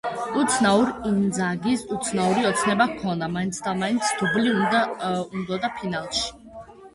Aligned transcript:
უცნაურ 0.43 0.87
ინძაგის 1.09 1.83
უცნაური 1.95 2.45
ოცნება 2.51 2.87
ჰქონდა, 2.93 3.29
მაინცადამაინც 3.35 4.09
დუბლი 4.23 4.55
უნდოდა 4.63 5.71
ფინალში. 5.77 6.27